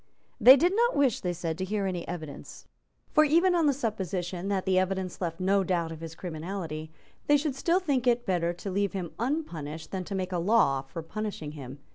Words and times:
They 0.39 0.57
did 0.57 0.75
not 0.75 0.95
wish, 0.95 1.19
they 1.19 1.31
said, 1.31 1.59
to 1.59 1.63
hear 1.63 1.85
any 1.85 2.07
evidence. 2.07 2.65
For, 3.11 3.23
even 3.23 3.53
on 3.53 3.67
the 3.67 3.71
supposition 3.71 4.47
that 4.47 4.65
the 4.65 4.79
evidence 4.79 5.21
left 5.21 5.39
no 5.39 5.63
doubt 5.63 5.91
of 5.91 5.99
his 6.01 6.15
criminality, 6.15 6.89
they 7.27 7.37
should 7.37 7.53
still 7.53 7.79
think 7.79 8.07
it 8.07 8.25
better 8.25 8.51
to 8.51 8.71
leave 8.71 8.93
him 8.93 9.11
unpunished 9.19 9.91
than 9.91 10.03
to 10.05 10.15
make 10.15 10.31
a 10.31 10.39
law 10.39 10.81
for 10.81 11.03
punishing 11.03 11.51
him. 11.51 11.77